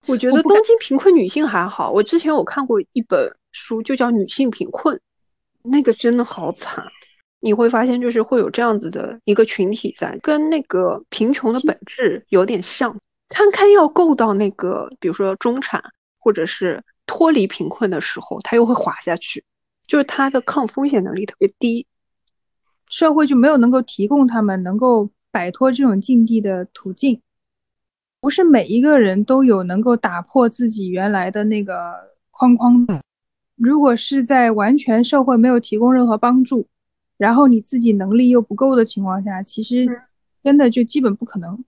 [0.06, 1.90] 我觉得《东京贫困女性》还好。
[1.92, 3.30] 我之前我看过一本。
[3.56, 5.00] 书就叫女性贫困，
[5.62, 6.84] 那个真的好惨。
[7.40, 12.96] 你会发现，就是会有这样子的一个群体在，跟那个贫穷的本质有点像。
[13.28, 15.82] 堪堪要够到那个，比如说中产
[16.18, 19.44] 或者是脱离贫困的时候，他又会滑下去，
[19.86, 21.86] 就是他的抗风险能力特别低，
[22.88, 27.20] 社会就没有能够提供他们能够摆脱这种境地的途径。
[28.20, 31.74] 不是每一个人都有能够打破自己原来的那个
[32.30, 33.02] 框框的。
[33.56, 36.66] 如果是在完全社会没有提供任何帮助，
[37.16, 39.86] 然后你自己能力又不够的情况下，其实
[40.44, 41.64] 真的就基本不可能。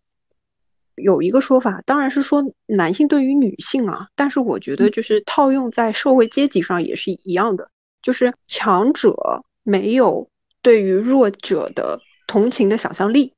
[0.97, 7.71] 有一个说法，当然是说男性对于女性啊，但是我觉得就是套用在社会阶级上也是一样的，
[8.03, 9.15] 就是强者
[9.63, 10.29] 没有
[10.61, 13.33] 对于弱者的同情的想象力，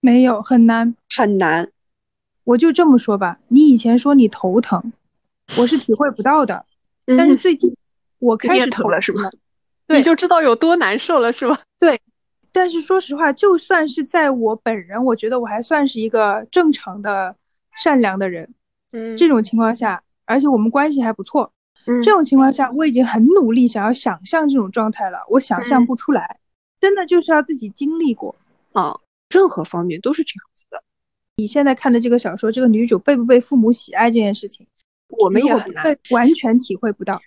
[0.00, 1.68] 没有很难很难。
[2.44, 4.92] 我就这么说吧，你以前说你头疼，
[5.58, 6.65] 我是体会不到的。
[7.16, 7.74] 但是最近
[8.18, 9.30] 我开始疼了，是吧？
[9.88, 11.60] 你就知道有多难受了，是吧？
[11.78, 12.00] 对。
[12.50, 17.36] 但是说实话，就算是在我本人，我觉得我还算是一个正常的、
[17.76, 18.48] 善良的人。
[18.92, 19.16] 嗯。
[19.16, 21.52] 这种情况下，而且我们关系还不错。
[21.86, 22.02] 嗯。
[22.02, 26.38] 这种情况下，我已经很努力想要想象这种状态了，我想象不出来。
[26.80, 28.34] 真的就是要自己经历过
[28.72, 28.98] 啊，
[29.30, 30.82] 任何方面都是这样子的。
[31.36, 34.66] 你现在看的这个小说，这个女主被不被父母喜爱这件事情。
[35.08, 37.20] 我们也很难完全体会不到，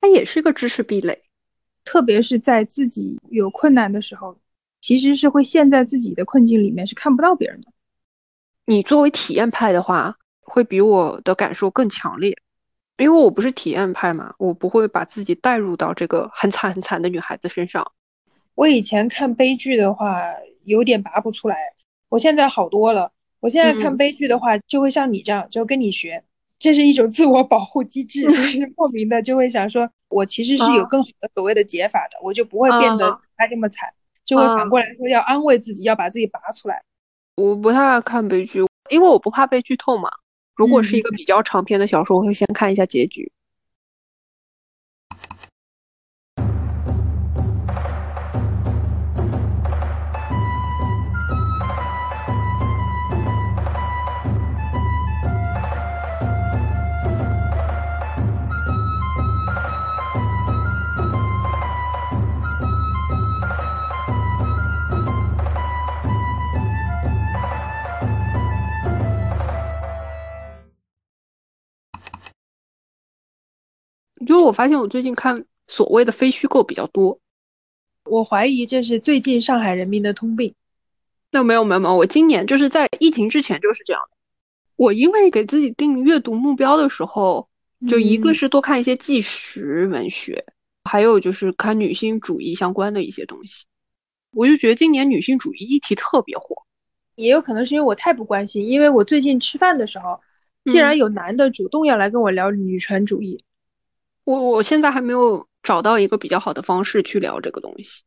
[0.00, 1.22] 它也是个知识壁垒，
[1.84, 4.36] 特别是在自己有困难的时候，
[4.80, 7.68] 其实是会陷在自己的困境里面，是看不到别人的。
[8.66, 12.36] 你作为体验派的话，会比我的感受更强烈，
[12.98, 17.84] 因为我不是体验派嘛，我不会把自己带入到这个很惨很惨的女孩子身上。
[18.54, 20.20] 我以前看悲剧的话，
[20.64, 21.56] 有点拔不出来，
[22.08, 23.10] 我现在好多了。
[23.40, 26.22] 我现在看悲剧的话，就会像你这样，就跟你学。
[26.62, 33.88] 这是一种自我保护机制，就是莫名的就会想说，我其实是有更好的所谓的解法的，我就不会变得他这么惨，
[34.24, 36.80] 就会反过来说要安慰自己，要把自己拔出来。
[37.34, 40.08] 我不太爱看悲剧，因为我不怕被剧透嘛。
[40.54, 43.32] 如果是一个比较长篇的小说，我会先看一下结局。
[74.26, 77.18] 就是我发现我最近看所谓的非虚构比较多。
[78.04, 80.54] 我怀疑这是最近上海人民的通病。
[81.30, 84.16] 那没有没有没有，我今年就是在疫情之前就是这样的。
[84.76, 87.48] 我因为给自己定阅读目标的时候，
[87.88, 90.44] 就一个是多看一些纪实文学，
[90.84, 93.64] 还有就是看女性主义相关的一些东西。
[94.32, 96.56] 我就觉得今年女性主义议题特别火，
[97.14, 98.66] 也有可能是因为我太不关心。
[98.66, 100.20] 因为我最近吃饭的时候，
[100.64, 103.38] 竟然有男的主动要来跟我聊女权主义。
[104.24, 108.02] 我我现在还没有找到一个比较好的方式去聊这个东西。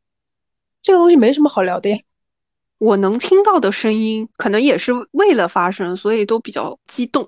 [0.82, 1.98] 这个东西没什么好聊的呀。
[2.78, 7.28] 我能听到的声音，可能也是为了发声，所以都比较激动。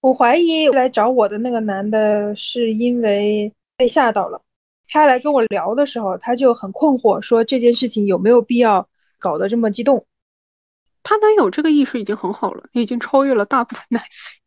[0.00, 4.40] 我怀疑来找我的那个男的是因为被吓到了。
[4.88, 10.04] 他来跟我聊的时候，他就很困惑，说这件事情有没有必要搞得这么激动？
[11.02, 14.40] 他能有这个意识已经很好了，已经超越了大部分男性。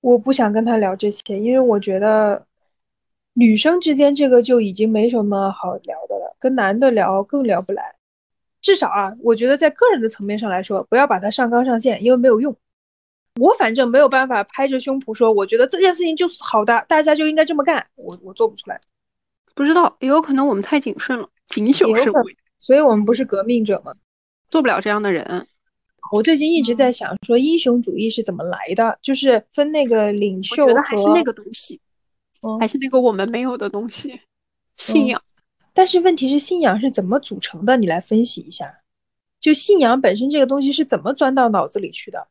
[0.00, 2.44] 我不想跟他聊这些，因为我觉得
[3.38, 7.94] 女生之间这个就已经没什么好聊的了，跟男的聊更聊不来。
[8.62, 12.56] 至少啊，我觉得在个人的层面上来说，不要把它上纲上线，因为没有用。
[13.38, 17.86] 我反正没有办法拍着胸脯说，我觉得这件事情就是好的，大家就应该这么干。
[17.96, 18.80] 我我做不出来，
[19.54, 23.92] 不知道，也有可能我们太谨慎了，谨小慎微，所以我们不是革命者吗？
[24.48, 25.46] 做不了这样的人。
[26.10, 31.78] 我最近一直在想，说英雄主义是怎么来的，就是分那个领袖和还是那个东西，
[32.60, 34.20] 还是那个我们没有的东西，
[34.76, 35.20] 信仰。
[35.72, 37.76] 但是问题是，信仰是怎么组成的？
[37.76, 38.72] 你来分析一下。
[39.40, 42.26] 就信仰本身这个东西是怎么钻到脑子里去的？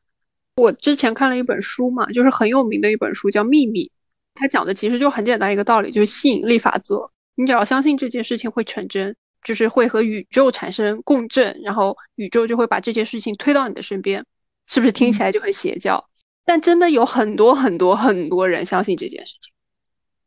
[0.56, 3.86] 我之前看了一本书嘛，就是很有名的一本书，叫《秘密》。
[4.34, 7.10] 它讲的其实就很简单一个道理，就是吸引力法则。
[7.36, 14.26] 你只要相信这件事情会成真，就是会和宇宙产生共振，然后宇宙就会把这件事情推到你的身边。
[14.68, 16.04] 是不是听起来就很邪教？
[16.44, 19.54] 但真的有很多很多很多人相信这件事情。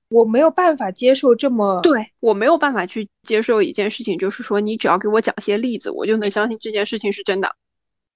[0.09, 7.55] 我没有办法接受这么对我没有办法去接受一件事情，就是说你只要给我讲些例子，我就能相信这件事情是真的。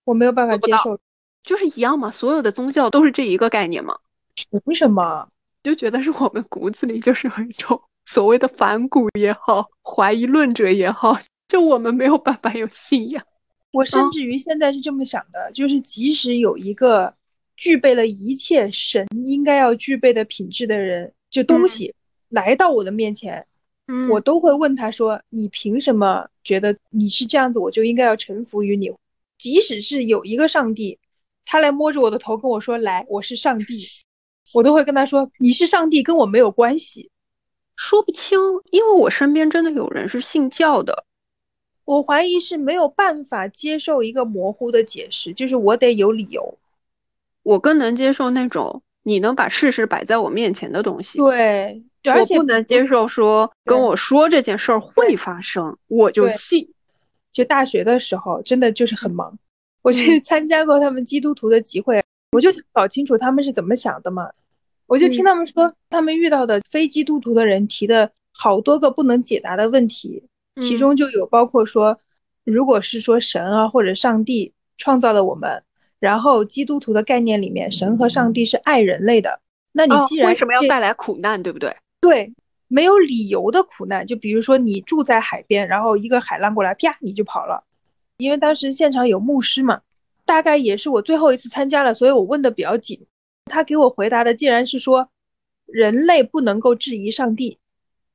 [0.04, 0.98] 我没有办法接受，
[1.42, 3.96] 就是一样嘛，所有的宗教都是这一个概念嘛。
[4.34, 5.28] 凭什么？
[5.62, 13.22] 就觉得是我们骨子里就是有一种所谓的反骨也好，怀疑论者也好，就我们没有办法有信仰。
[13.70, 17.14] 我甚至于现在是这么想的，就是即使有一个
[17.56, 21.12] 具备了一切神应该要具备的品质的人。
[21.32, 21.92] 就东西
[22.28, 23.44] 来到我的面前，
[23.88, 28.92] 嗯，我都会问他说：“你凭什么觉得你是这样子，我就应该要臣服于你？
[29.38, 30.98] 即使是有一个上帝，
[31.46, 33.86] 他来摸着我的头跟我说：‘来，我是上帝’，
[34.52, 37.10] 我都会跟他说：‘你是上帝，跟我没有关系。’
[37.74, 38.38] 说不清，
[38.70, 41.06] 因为我身边真的有人是信教的，
[41.86, 46.58] 我怀疑是没有办法接受一个模糊的解释，就是我得有理由。
[47.42, 48.82] 我更能接受那种。
[49.04, 56.68] 你能把事实摆在我面前的东西，对，我不能接受说跟我说这件事儿会发生，我就信。
[57.32, 59.36] 就大学的时候，真的就是很忙，
[59.80, 64.28] 我去参加过他们基督徒的集会，我就搞清楚他们是怎么想的嘛。
[64.86, 70.22] 我就听他们说，他们遇到的非基督徒的人提的好多个不能解答的问题，
[70.60, 71.98] 其中就有包括说，
[72.44, 75.62] 如果是说神啊或者上帝创造了我们。
[76.02, 79.38] 然后基督徒的概念里面，神和上帝是爱人类的。
[79.70, 81.72] 那你既然为什么要带来苦难，对不对？
[82.00, 82.28] 对，
[82.66, 84.04] 没有理由的苦难。
[84.04, 87.62] 就比如说你住在海边，然后一个海浪过来，啪，你就跑了。
[88.16, 89.80] 因为当时现场有牧师嘛，
[90.24, 93.00] 大概也是我最后一次参加了，所以我问的比较紧。
[93.44, 95.08] 他给我回答的竟然是说，
[95.66, 97.56] 人类不能够质疑上帝。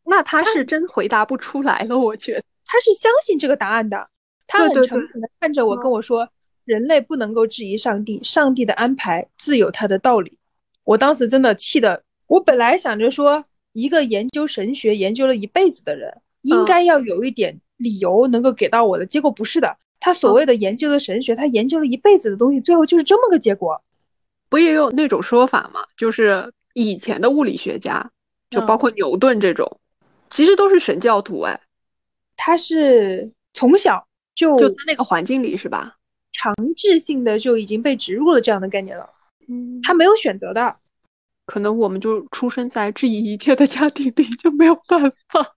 [0.04, 4.10] 那他是真回答不出来了，我觉得他是相信这个答案的。
[4.46, 6.30] 他很诚恳的看着我，跟我说。
[6.68, 10.38] 人类不能够质疑上帝，上帝的安排自有他的道理。
[10.84, 19.06] 我当时真的气的，我本来想着说，一个研究神学研究了一辈子的人，应该要有一点理由能够给到我的。
[19.06, 23.82] 结果不是的，他所谓的研究的神学，他研究了一辈子的东西，最后就是这么个结果。
[24.50, 25.80] 不也有那种说法吗？
[25.96, 28.12] 就是以前的物理学家，
[28.50, 29.80] 就包括牛顿这种，
[30.30, 31.58] 其实都是神教徒哎。
[32.36, 35.97] 他是从小就就在那个环境里是吧？
[36.48, 39.10] 强制性的就已经被植入了这样的概念了，
[39.50, 40.78] 嗯，他没有选择的，
[41.46, 45.56] 可能我们就出生在质疑一切的家庭里，就没有办法，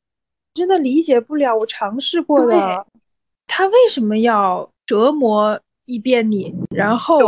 [0.52, 1.56] 真的理解不了。
[1.56, 2.86] 我尝试过的，
[3.46, 7.20] 他为什么要折磨一遍你，然后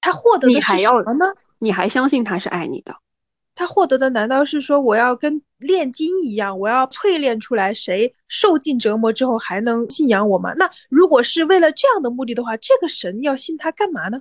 [0.00, 1.24] 他获得的是什么呢？
[1.60, 2.94] 你还相信他是爱你的？
[3.54, 10.52] 他获得的难道是说我要跟炼金一样，我要淬炼出来谁受尽折磨之后还能信仰我吗？
[10.56, 14.20] 那如果是为了这样的目的的话，这个神要信他干嘛呢？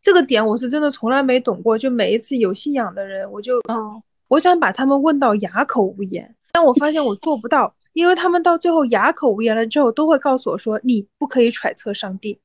[0.00, 1.78] 这个点我是真的从来没懂过。
[1.78, 12.38] 就每一次有信仰的人，我就哦，我想把他们问到哑口无言，但我发现我做不到，因为他们到最后哑口无言了之后，都会告诉我说你不可以揣测上帝。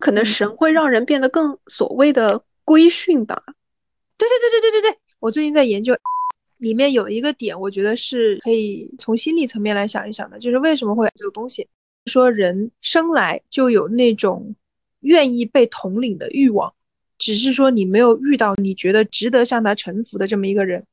[0.00, 3.40] 可能神会让人变得更所谓的规训吧。
[4.16, 5.96] 对对对对对对对，我最近在研究，
[6.58, 11.66] 里面有一个点，我觉得是可以从心理层面来想一想的，就是为什么会有这个东西？
[12.04, 14.54] 说人生来就有那种
[15.00, 16.70] 愿意被统领的欲望，
[17.16, 20.84] 只是说你没有遇到你觉得值得向他臣服的这么一个人。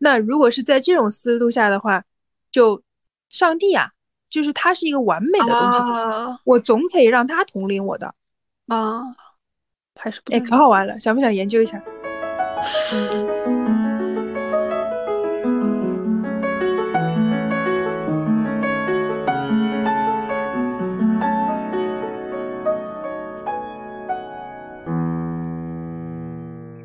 [0.00, 2.04] 那如果是在这种思路下的话，
[2.50, 2.82] 就
[3.30, 3.90] 上帝啊，
[4.28, 8.14] 就是他是一个完美的东西，啊我总可以让他统领我的。
[8.66, 9.00] 啊，
[9.98, 11.82] 还是不哎，可好玩了，想不想研究一下？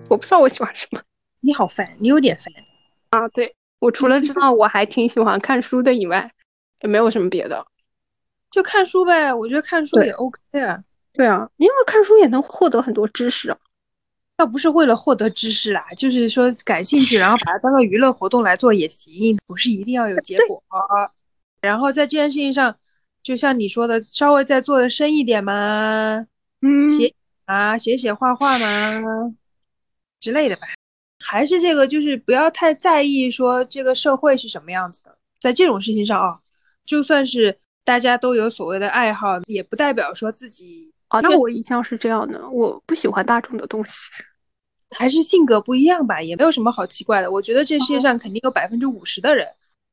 [0.09, 0.99] 我不知道我喜欢什么
[1.41, 2.45] 你好烦，你有点烦。
[3.11, 3.27] 啊。
[3.27, 6.27] 对我除了知道我还挺喜欢看书的以外，
[6.81, 7.63] 也没有什么别的。
[8.49, 13.57] 就看书呗，我觉得看书也 OK 啊，对啊，因为看书也能获得很多知识啊。
[14.37, 20.63] 倒不是为了获得知识啦，就是说感兴趣，然后把它当个娱乐活动来做也行，不是一定要有结果。
[21.59, 22.73] 然后在这件事情上，
[23.23, 26.25] 就像你说的，稍微再做的深一点嘛，
[26.61, 27.11] 嗯写
[27.45, 29.35] 啊，写写画画嘛
[30.19, 30.67] 之类的吧。
[31.19, 36.37] 还是这个，就是不要太在意说这个社会是什么样子的，在这种事情上啊，
[36.85, 43.91] 就算是大家都有所谓的爱好，也不代表说自己啊，那我一向是这样的，我不喜欢大众的东西。
[44.95, 47.29] 还是性格不一样吧，也没有什么好奇怪的。
[47.29, 49.45] 我觉得这世界上肯定有百分之五十的人，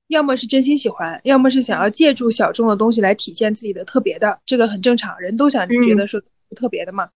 [0.06, 6.22] 要么是真心喜欢，要么是想要借助小众的东西来体现自己的特别的，这个很正常，人都想觉得说
[6.54, 7.08] 特别的嘛。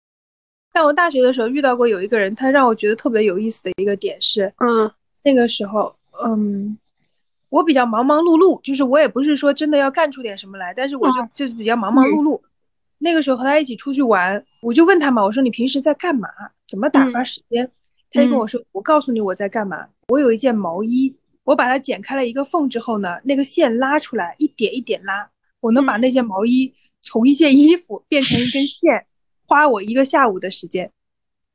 [0.72, 4.90] 但我大学的时候遇到过有一个人，他让我觉得特别有意思的一个点是，嗯
[5.22, 6.76] 那个时候，嗯，
[7.48, 12.40] 我比较忙忙碌碌，就是我也不是说真的要干出点什么来，但是我就嗯就是比较忙忙碌碌。
[12.98, 16.28] 那个时候和他一起出去玩，我就问他嘛，我说你平时在干嘛？
[16.66, 17.70] 怎么打发时间？
[18.10, 19.86] 他就跟我说，我告诉你我在干嘛。
[20.08, 25.28] 我有一件毛衣，我把它剪开了一个缝之后呢，那个线拉出来，一点一点拉，
[25.60, 29.06] 我能把那件毛衣从一件衣服变成一根 线，
[29.46, 30.90] 花我一个下午的时间。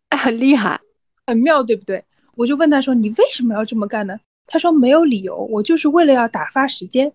[0.09, 0.79] 哎，很厉害。
[1.27, 2.03] 很妙，对不对？
[2.35, 7.13] 我就问他说：“你为什么要这么干呢？”他说：“没有理由，我就是为了要打发时间。”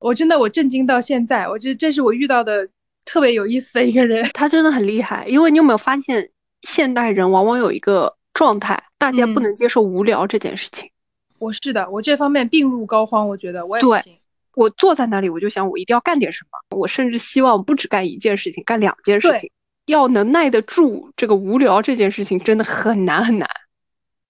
[0.00, 2.68] 我真的我震惊到现在，我这这是我遇到的
[3.04, 4.28] 特别有意思的一个人。
[4.34, 6.30] 他真的很厉害，因为你有没有发现，
[6.62, 10.88] 现代人往往有一个状态，大家不嗯能接受无聊这件事情。
[11.38, 14.16] 我是的，我这方面病入膏肓，我觉得我也不对行。
[14.54, 16.76] 我坐在那里，我就想，我一定要干点什么。
[16.76, 19.50] 我甚至希望不只干一件事情，干两件事对情。
[19.86, 23.48] 要能耐得住这个无聊这件事情，真的很难很难。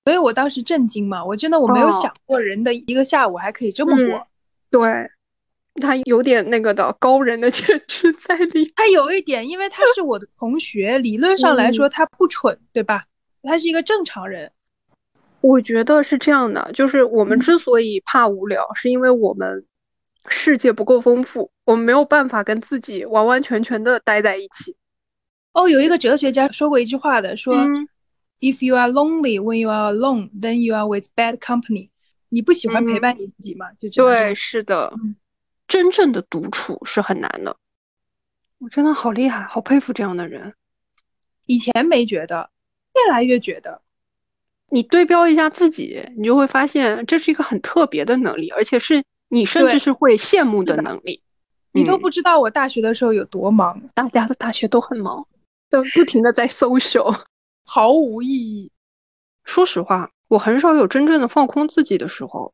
[0.05, 4.17] 所以我当时震惊嘛，我真的我没有哦想过人的一个下午还可以这么过。
[4.17, 4.27] 嗯
[4.71, 4.81] 对，
[5.75, 8.73] 他有点那个的高人的潜质在里。
[8.77, 13.05] 他有一点，因为他是我的同学，理论上来说他不蠢，对吧？
[13.43, 14.51] 他是一个正常人。
[15.41, 19.65] 我觉得是这样的，就是我们嗯之所以怕无聊，是因为我们
[20.29, 24.77] 世界不够丰富，我们没有办法跟自己完完全全的待在一起。
[25.53, 27.55] 哦，有一个哲学家说过一句话的，说。
[27.55, 27.89] 嗯
[28.43, 31.91] If you are lonely when you are alone, then you are with bad company。
[32.31, 33.67] 你不喜欢陪伴你自己吗？
[33.79, 35.15] 就这对，是的嗯，
[35.71, 37.57] 真正的独处是很难的。
[38.59, 40.53] 我真的好厉害，好佩服这样的人。
[41.47, 42.51] 以前没觉得，
[42.97, 43.81] 越来越觉得。
[44.71, 51.23] 你对标一下自己，你就会发现这是一个很特别的能力，而且是你甚至是会羡慕的能力。
[51.73, 55.25] 你都嗯不知道我大学的时候有多忙，大家的大学都很忙，
[55.69, 57.17] 都不停的在 social。
[57.65, 58.73] 毫无意义。
[59.45, 62.53] 说实话，我很少有真正的放空自己的时候。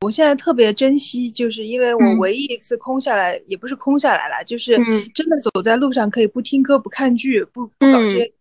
[0.00, 8.32] 我现在特别珍惜，就是因为我嗯唯一一次空下来，也不是空下来了，就是嗯真的走在路上可以不听歌、不看剧、不不搞这嗯些，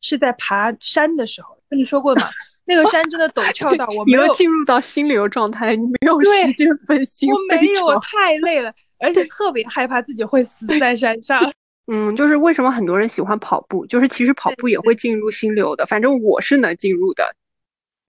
[0.00, 1.56] 是在爬山的时候。
[1.70, 2.28] 跟你说过吗，
[2.64, 7.32] 那个山真的陡峭到我没有又进入到心流状态，你没有时间分心。
[7.32, 11.38] 我没有，我太累了，而且特别害怕自己会死在山上。
[11.86, 15.86] 嗯，就是为什么很多人喜欢跑步，就是其实跑步也会进入心流的。
[15.86, 17.24] 反正我是能进入的。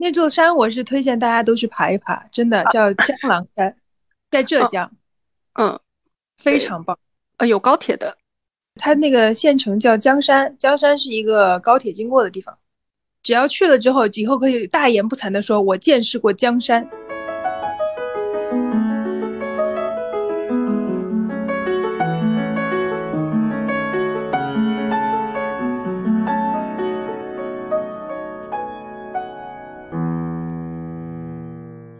[0.05, 3.75] 那座山我是推荐大家都去爬一爬，真的叫江郎山，
[4.29, 4.91] 在浙江，
[5.53, 5.79] 嗯，
[6.37, 6.95] 非常棒。
[7.37, 8.15] 呃，有高铁的。
[8.75, 12.55] 它那个县城叫江山，江山是一个高铁经过的地方。
[13.23, 16.87] 只要去了之后，以后可以大言不惭地说，我见识过江山。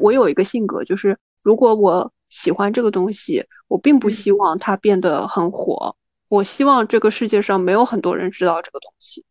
[0.06, 5.96] 我有一个性格，就是如果我喜欢这个东西，我并不希望它变得很火，
[6.30, 9.26] 我希望这个世界上没有很多人知道这个东西。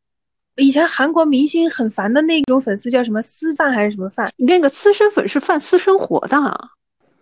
[0.56, 4.32] 以前韩国明星很烦的那种粉丝叫什么私饭还是什么饭？
[4.36, 6.70] 那个私生粉是犯私生活的，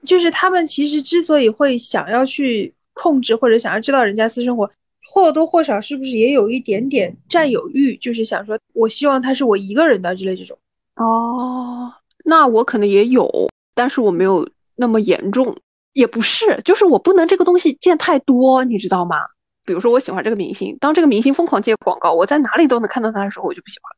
[0.02, 4.70] 就是他们其实之所以会想要去控制或者想要知道人家私生活，
[5.12, 7.96] 或多或少是不是也有一点点占有欲？
[7.98, 10.56] 就是想说，我希望他是我一个人的之类这种。
[10.96, 11.90] 哦，
[12.24, 13.28] 那我可能也有，
[13.74, 15.56] 但是我没有那么严重，
[15.92, 19.16] 也不是，就是我不能这个东西见太多，你知道吗？
[19.64, 23.92] 比如说我喜欢这个明星，当这个明星疯狂接广告，我在哪里都能看到他的时候，我就不喜欢。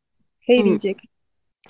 [0.46, 0.94] 可以理解，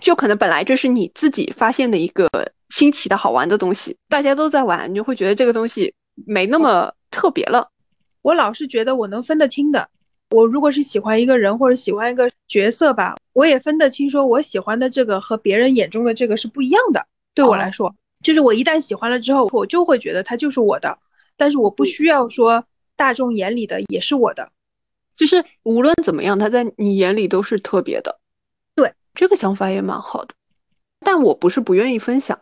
[0.01, 2.29] 就可能本来这是你自己发现的一个
[2.71, 5.95] 新奇的好玩的东西，大家都在玩，你就会觉得这个东西
[6.27, 7.69] 没那么特别了。
[8.23, 9.89] 我老是觉得我能分得清的，
[10.35, 17.07] 我如果是喜欢一个人或者喜欢一个角色吧，我也分得清，说我喜欢的这个和别人眼中的这个是不一样的。
[17.35, 20.99] 对我来说，就是我一旦喜欢了之后，我就会觉得他就是我的，
[21.37, 22.65] 但是我不需要说。
[22.97, 24.53] 大众眼里的也是我的，
[25.17, 28.21] 就是无论怎么样，他在你眼里都是特别的。
[28.77, 30.33] 对，这个想法也蛮好的。
[31.01, 32.39] 但我不是不愿意分享，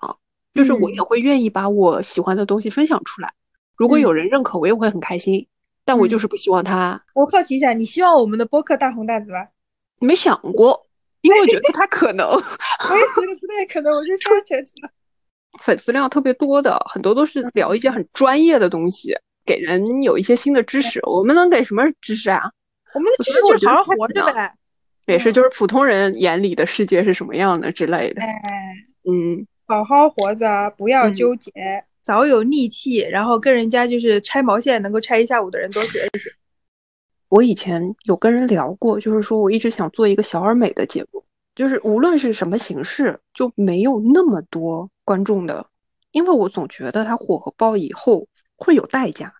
[0.52, 3.32] 就是我也会愿意把我喜欢的东西分享出来。
[3.76, 5.46] 如果有人认可，我也会很开心。
[5.84, 7.02] 但我就是不希望他。
[7.14, 9.46] 我好奇一下，你希望我们的播客大红大紫吗？
[10.00, 10.86] 没想过，
[11.20, 12.26] 因为我觉得不太可能。
[12.30, 14.90] 我也觉得不太可能，我就说全去了。
[15.60, 19.14] 粉丝量特别多的，很多都是聊一些很专业的东西。
[19.44, 22.42] 给人有一些新的知识，我们能给什么知识啊？
[22.94, 24.54] 我们的知识就是好好活着呗。
[25.06, 28.22] 也是，就是普通人眼里的世界是什么样的之类的。
[28.22, 28.28] 哎，
[29.04, 31.50] 嗯，好好活着，不要纠结，
[32.02, 36.30] 早有逆气，然后跟人家就是拆毛线能够拆一下午的人多学一学。
[37.28, 41.24] 我以前有跟人聊过，就是说我一直想做一个小而美的节目，
[41.54, 45.64] 就是无论是什么形式，就没有那么多观众的，
[46.10, 48.26] 因为我总觉得它火和爆以后。
[48.54, 49.34] 会有代价。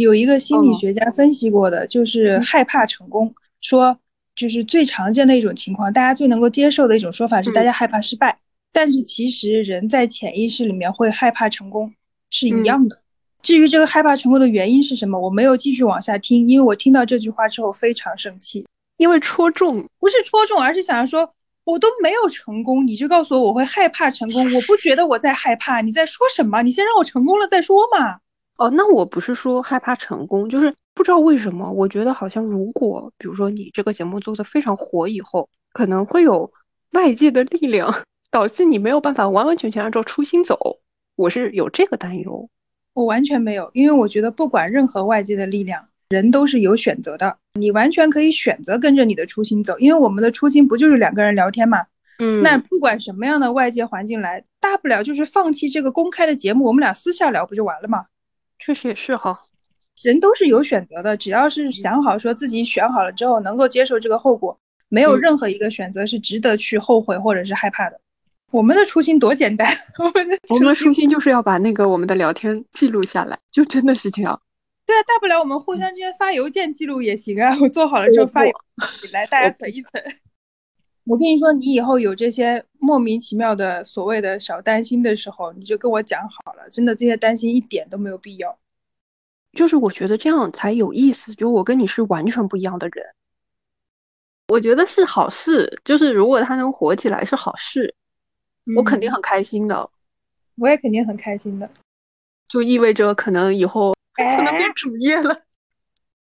[0.00, 3.96] 有一个心理学家分析过的，就是害怕成功，说
[4.34, 8.36] 就是最常见的一种情况，大家最能够接受的一种说法是大家害怕失败。
[8.74, 11.90] 但是其实人在潜意识里面会害怕成功
[12.28, 13.00] 是一样的。
[13.40, 18.66] 至于这个害怕成功的原因是什么，我没有继续往下听，因为我听到这句话之后非常生气，
[18.98, 21.32] 因为戳中，不是戳中，而是想要说。
[21.66, 24.44] 我都没有成功，你就告诉我我会害怕成功？
[24.52, 26.60] 我不觉得我在害怕，你在说什么？
[26.60, 28.18] 你先让我成功了再说嘛。
[28.58, 36.52] 哦，那我不是说害怕成功，就是不知道为什么，我觉得好像如果比如说你这个节目做的非常火以后，可能会有
[36.90, 37.90] 外界的力量
[38.34, 40.58] 导致你没有办法完完全全按照初心走，
[41.14, 42.50] 我是有这个担忧。
[42.92, 45.86] 我完全没有，因为我觉得不管任何外界的力量。
[46.10, 51.86] 人都是有选择的，你完全可以选择跟着你的初心走，因为我们的初心不就是两个人聊天嘛？
[52.18, 58.06] 嗯，那不管什么样的外界环境来，大不了就是放弃这个公开的节目，我们俩私下聊不就完了吗？
[58.58, 59.40] 确实也是哈，
[60.02, 64.56] 人都是有选择的，只要是想好说自己选好了之后能够接受这个后果，
[64.88, 67.98] 没有任何一个选择是值得去后悔或者是害怕的。
[68.54, 69.66] 我们的初心多简单，
[69.98, 74.40] 我们的我们的初心就是要把那个我们的聊天记录下来，就真的是这样。
[74.86, 77.52] 对啊，大不了我们互相之间发邮件记录也行啊。
[77.60, 78.44] 我做好了之后发
[79.10, 80.00] 来，大家存一存。
[81.06, 86.70] 我跟你说，你以后有这些莫名其妙的所谓的小担心的时候，你就跟我讲好了。
[86.70, 88.56] 真的，这些担心一点都没有必要。
[89.56, 93.04] 就是我觉得这样才有意思，就我跟你是完全不一样的人。
[94.46, 97.92] 我觉得是好事，就是如果他能火起来是好事，
[98.76, 99.90] 我肯定很开心的。
[100.56, 101.68] 我也肯定很开心的，
[102.48, 103.94] 就意味着可能以后。
[104.16, 105.36] 可能变主业了，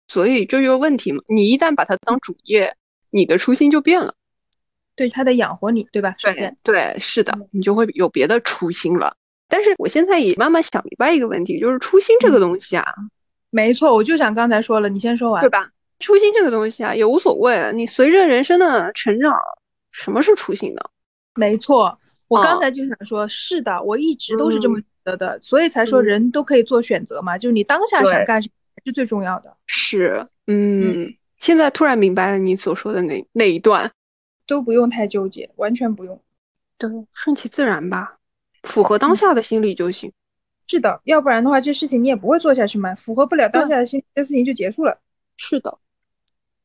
[0.09, 1.23] 所以这就是问题嘛。
[1.29, 2.75] 你一旦把它当主业，
[3.11, 4.15] 你的初心就变了。
[4.97, 6.15] 对，他得养活你，对吧？
[6.17, 9.15] 首先，对，是的，你就会有别的初心了。
[9.47, 12.83] 但是我现在也慢慢想明白一个问题，就是初心这个东西啊，
[13.51, 15.71] 没错，我就想刚才说了，你先说完，对吧？
[15.99, 17.71] 初心这个东西啊，也无所谓。
[17.75, 19.39] 你随着人生的成长，
[19.91, 20.81] 什么是初心呢？
[21.35, 21.99] 没错，
[22.39, 24.81] 我刚才就想说，是的，我一直都是这么。
[25.05, 28.53] 的的，所以才说人都可以做选择嘛，就是你当下想干什么
[28.85, 29.53] 是最重要的。
[29.67, 33.91] 是，嗯，现在突然明白了你所说的那那一段，
[34.47, 36.23] 都不用太纠结，完全不用，
[36.79, 38.19] 对，顺其自然吧，
[38.63, 40.13] 符合当下的心理就行。
[40.69, 44.97] 是的，要不然的话，这事情你也不会做下去嘛，符合不了当下的心，这事情就结束了。
[45.37, 45.79] 是的，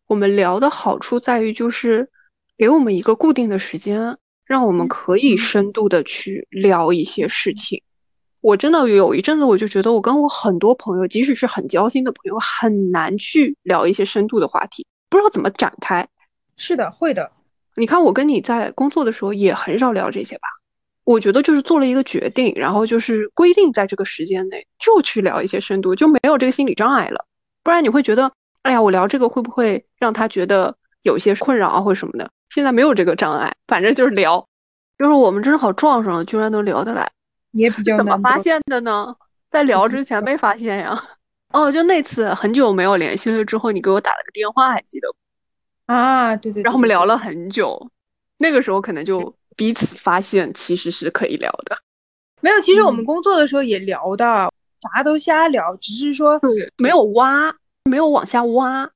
[0.06, 2.08] 我们聊的好处在于就是
[2.56, 4.16] 给我们一个固定的时间，
[4.48, 7.82] 让我们可以深度的去聊一些事情。
[8.42, 16.08] 我真的有一阵子，我就觉得我跟我很多朋友，即使是很交心的朋友，很难去聊一些深度的话题，不知道怎么展开。
[16.56, 17.30] 是的，会的。
[17.76, 20.48] 你看，我跟你在工作的时候也很少聊这些吧？
[21.04, 27.26] 我觉得就是做了一个决定，然后就是规定在这个时间内就去聊一些深度，就没有这个心理障碍了。
[27.64, 28.32] 不然你会觉得，
[28.62, 32.30] 哎呀，我聊这个会不会让他觉得有些困扰啊，或者什么的？
[32.50, 34.46] 现在没有这个障碍，反正就是聊，
[34.98, 37.10] 就是我们正好撞上了，居然能聊得来，
[37.52, 39.16] 也比较怎么发现的呢？
[39.50, 41.02] 在聊之前没发现呀。
[41.54, 45.94] 哦，就那次很久没有联系了之后，你给我打了个电话，还记得不？
[45.94, 47.90] 啊，对对对，然后我们聊了很久，
[48.38, 51.78] 那个时候可能就彼此发现其实是可以聊的，
[52.42, 56.38] 没有，其实我嗯们工作的时候也聊的，啥都瞎聊，只是说，
[56.78, 58.90] 没有挖，没有往下挖，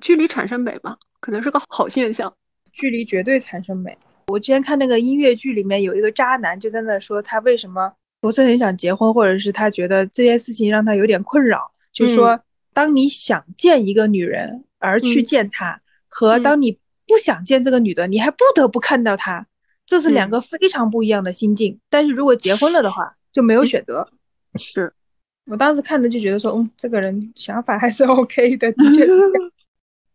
[0.00, 2.32] 距离产生美吧，可能是个好现象。
[2.76, 3.96] 距离绝对产生美。
[4.28, 12.38] 我之前看那个音乐剧里面有一个渣男就在那说他为什么不是很想结婚，或者是他觉得这件事情让他有点困扰，就说
[12.72, 16.72] 当你想见一个女人而去嗯见她，和嗯当你
[17.06, 19.46] 不想见这个女的，你还不得不看到她，
[19.86, 21.78] 这是两嗯个非常不一样的心境。
[21.88, 24.06] 但是如果结婚了的话，就没有选择。
[24.58, 24.92] 是
[25.46, 29.20] 我当时看的就觉得说，嗯，这个人想法还是 OK 的，的确是。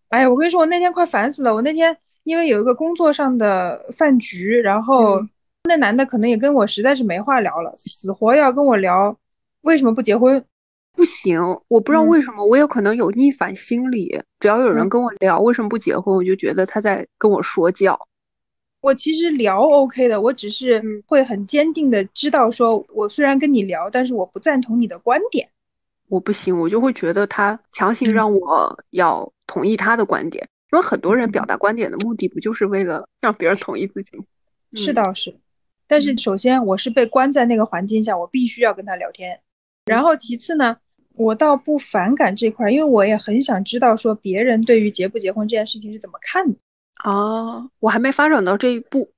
[0.10, 1.56] 哎呀，我跟你说，我那天快烦死了。
[1.56, 5.30] 我那天因为有一个工作上的饭局，然后嗯
[5.64, 9.16] 那男的可能也跟我实在是没话聊了，死活要跟我聊
[9.62, 10.44] 为什么不结婚。
[10.94, 14.20] 不行，我不知道嗯为什么，我有可能有逆反心理。
[14.40, 17.98] 只要有人嗯跟我聊为什么不结婚，我就觉得他在跟我说教。
[18.82, 25.48] 我其实聊 OK 的，我只是嗯会很坚定的知道说，我虽然跟你聊，但是我不赞同你的观点。
[26.10, 34.24] 我不行，我就会觉得他强行嗯让我要同意他的观点，因为很多人表嗯达观点的目的不就是为了让别人同意自己吗？
[34.74, 35.36] 嗯是倒是，
[35.86, 39.38] 但是首先我是被关在那个环境下，我必须要跟他聊天。
[39.86, 40.78] 然后其次呢，
[41.16, 46.58] 我倒不反感这块儿，因为我也很想知道说别人对于结不结婚这件事情是怎么看的。
[47.04, 49.10] 哦，我还没发展到这一步。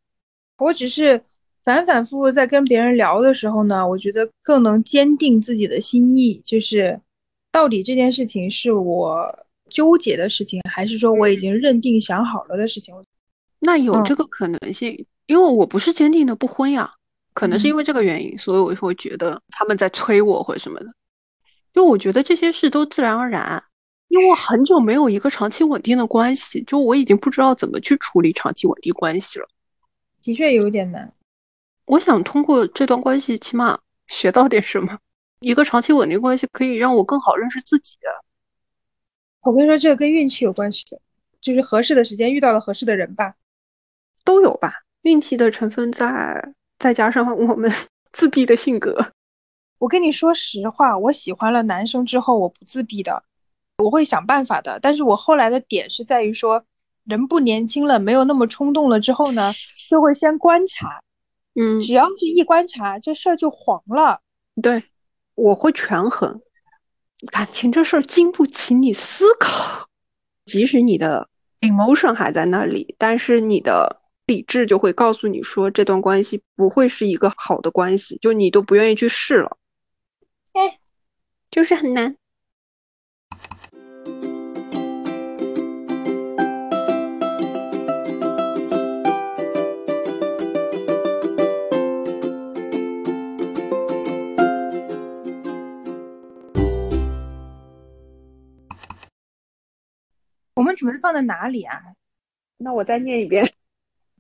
[0.58, 1.22] 我只是
[1.64, 7.00] 反反复复在跟别人聊的时候呢，我觉得更能坚定自己的心意，就是
[7.52, 9.43] 到底这件事情是我
[9.74, 12.94] 纠结的事情，还是说我已经认定想好了的事情。
[13.60, 16.94] 那有嗯这个可能性，因为我不是坚定的不婚呀，
[17.34, 20.94] 可能是因嗯为这个原因，所以我会觉得他们在催我或者什么的。
[21.74, 23.62] 就我觉得这些事都自然而然，
[24.10, 29.48] 因为我很久没有一个长期稳定的关系，就我已经不知道怎么去处理长期稳定关系了。
[30.22, 31.12] 的确有点难。
[31.86, 34.98] 我想通过这段关系，起码学到点什么。
[35.42, 37.98] 一个长期稳定关系可以让我更好认识自己。
[39.44, 41.00] 我跟你说，这个跟运气有关系的，
[41.42, 43.36] 就是合适的时间遇到了合适的人吧。
[44.24, 47.70] 都有吧，运气的成分在，再加上我们
[48.14, 49.12] 自闭的性格。
[49.80, 53.22] 我跟你说实话，我喜欢了男生之后，我不自闭的，
[53.80, 54.80] 我会想办法的。
[54.82, 56.64] 但是我后来的点是在于说，
[57.04, 59.52] 人不年轻了，没有那么冲动了之后呢，
[59.90, 61.02] 就会先观察，
[61.56, 64.22] 嗯，只要是一观察，这事儿就黄了。
[64.62, 64.82] 对，
[65.36, 66.42] 我会权衡。
[67.32, 69.88] 感情这事儿经不起你思考，
[70.46, 71.30] 即使你的
[71.62, 79.58] emotion 还在那里，但是你的理智就会告诉你说，这段关系不会是一个好的关系，就你都不愿意去试了。
[80.54, 80.78] 哎，
[81.50, 82.16] 就是很难。
[100.76, 101.82] 准备放在哪里啊？
[102.58, 103.46] 那我再念一遍。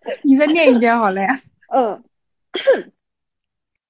[0.23, 1.41] 你再念一遍好了呀。
[1.73, 2.03] 嗯，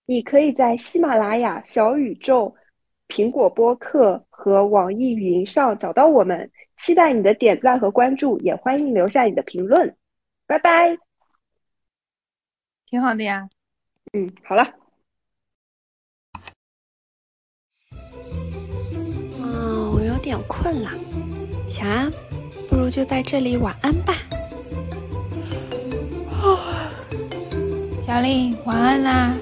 [0.06, 2.56] 你可以在喜马拉雅、小宇宙、
[3.08, 6.52] 苹果播客和网易云上找到我们。
[6.78, 9.96] 期待你的点赞和关注，也欢迎留下你的评论。
[10.46, 10.98] 拜拜。
[12.86, 13.50] 挺好的呀。
[14.12, 14.64] 嗯，好了。
[19.42, 20.90] 啊，我有点困了，
[21.70, 22.12] 小安，
[22.94, 24.14] 就在这里晚安吧。
[28.06, 29.34] 小令，晚安啦。